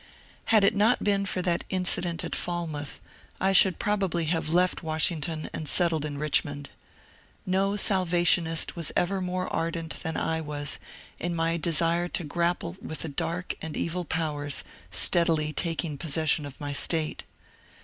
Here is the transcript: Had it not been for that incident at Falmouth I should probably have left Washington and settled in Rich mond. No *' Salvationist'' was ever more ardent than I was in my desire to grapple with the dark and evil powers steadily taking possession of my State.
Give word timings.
Had 0.45 0.63
it 0.63 0.73
not 0.75 1.03
been 1.03 1.27
for 1.27 1.43
that 1.43 1.63
incident 1.69 2.23
at 2.23 2.35
Falmouth 2.35 2.99
I 3.39 3.51
should 3.51 3.77
probably 3.77 4.25
have 4.25 4.49
left 4.49 4.81
Washington 4.81 5.47
and 5.53 5.69
settled 5.69 6.05
in 6.05 6.17
Rich 6.17 6.43
mond. 6.43 6.71
No 7.45 7.75
*' 7.75 7.75
Salvationist'' 7.75 8.75
was 8.75 8.91
ever 8.95 9.21
more 9.21 9.47
ardent 9.53 10.01
than 10.01 10.17
I 10.17 10.41
was 10.41 10.79
in 11.19 11.35
my 11.35 11.55
desire 11.55 12.07
to 12.07 12.23
grapple 12.23 12.77
with 12.81 13.01
the 13.01 13.09
dark 13.09 13.53
and 13.61 13.77
evil 13.77 14.03
powers 14.03 14.63
steadily 14.89 15.53
taking 15.53 15.99
possession 15.99 16.47
of 16.47 16.59
my 16.59 16.73
State. 16.73 17.21